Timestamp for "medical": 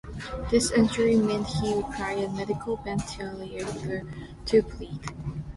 2.29-2.75